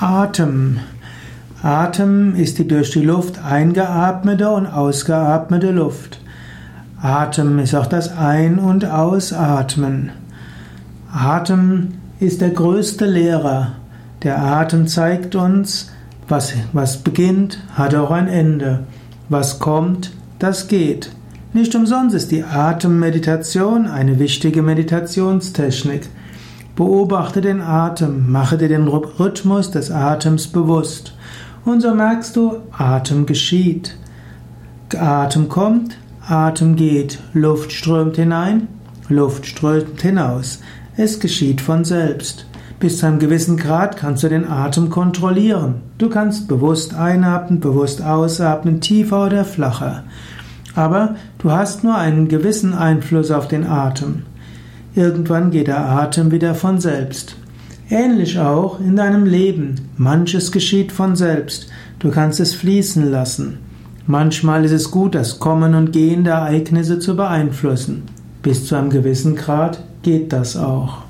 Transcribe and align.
Atem. 0.00 0.78
Atem 1.60 2.36
ist 2.36 2.58
die 2.58 2.68
durch 2.68 2.92
die 2.92 3.02
Luft 3.02 3.44
eingeatmete 3.44 4.48
und 4.48 4.66
ausgeatmete 4.66 5.72
Luft. 5.72 6.20
Atem 7.02 7.58
ist 7.58 7.74
auch 7.74 7.86
das 7.86 8.16
Ein- 8.16 8.60
und 8.60 8.84
Ausatmen. 8.84 10.10
Atem 11.12 11.94
ist 12.20 12.40
der 12.42 12.50
größte 12.50 13.06
Lehrer. 13.06 13.72
Der 14.22 14.40
Atem 14.40 14.86
zeigt 14.86 15.34
uns, 15.34 15.90
was, 16.28 16.52
was 16.72 16.98
beginnt, 16.98 17.58
hat 17.74 17.96
auch 17.96 18.12
ein 18.12 18.28
Ende. 18.28 18.84
Was 19.28 19.58
kommt, 19.58 20.12
das 20.38 20.68
geht. 20.68 21.10
Nicht 21.52 21.74
umsonst 21.74 22.14
ist 22.14 22.30
die 22.30 22.44
Atemmeditation 22.44 23.88
eine 23.88 24.20
wichtige 24.20 24.62
Meditationstechnik. 24.62 26.08
Beobachte 26.78 27.40
den 27.40 27.60
Atem, 27.60 28.30
mache 28.30 28.56
dir 28.56 28.68
den 28.68 28.86
Rhythmus 28.86 29.72
des 29.72 29.90
Atems 29.90 30.46
bewusst. 30.46 31.12
Und 31.64 31.80
so 31.80 31.92
merkst 31.92 32.36
du, 32.36 32.58
Atem 32.70 33.26
geschieht. 33.26 33.96
Atem 34.96 35.48
kommt, 35.48 35.98
Atem 36.24 36.76
geht, 36.76 37.18
Luft 37.32 37.72
strömt 37.72 38.14
hinein, 38.14 38.68
Luft 39.08 39.46
strömt 39.46 40.00
hinaus. 40.00 40.60
Es 40.96 41.18
geschieht 41.18 41.60
von 41.60 41.84
selbst. 41.84 42.46
Bis 42.78 42.98
zu 42.98 43.06
einem 43.06 43.18
gewissen 43.18 43.56
Grad 43.56 43.96
kannst 43.96 44.22
du 44.22 44.28
den 44.28 44.48
Atem 44.48 44.88
kontrollieren. 44.88 45.82
Du 45.98 46.08
kannst 46.08 46.46
bewusst 46.46 46.94
einatmen, 46.94 47.58
bewusst 47.58 48.04
ausatmen, 48.04 48.80
tiefer 48.80 49.26
oder 49.26 49.44
flacher. 49.44 50.04
Aber 50.76 51.16
du 51.38 51.50
hast 51.50 51.82
nur 51.82 51.96
einen 51.96 52.28
gewissen 52.28 52.72
Einfluss 52.72 53.32
auf 53.32 53.48
den 53.48 53.66
Atem. 53.66 54.22
Irgendwann 54.94 55.50
geht 55.50 55.68
der 55.68 55.84
Atem 55.88 56.30
wieder 56.30 56.54
von 56.54 56.80
selbst. 56.80 57.36
Ähnlich 57.90 58.38
auch 58.38 58.80
in 58.80 58.96
deinem 58.96 59.24
Leben. 59.24 59.76
Manches 59.96 60.52
geschieht 60.52 60.92
von 60.92 61.16
selbst. 61.16 61.68
Du 61.98 62.10
kannst 62.10 62.40
es 62.40 62.54
fließen 62.54 63.10
lassen. 63.10 63.58
Manchmal 64.06 64.64
ist 64.64 64.72
es 64.72 64.90
gut, 64.90 65.14
das 65.14 65.38
Kommen 65.38 65.74
und 65.74 65.92
Gehen 65.92 66.24
der 66.24 66.34
Ereignisse 66.34 66.98
zu 66.98 67.16
beeinflussen. 67.16 68.04
Bis 68.42 68.66
zu 68.66 68.76
einem 68.76 68.90
gewissen 68.90 69.36
Grad 69.36 69.82
geht 70.02 70.32
das 70.32 70.56
auch. 70.56 71.07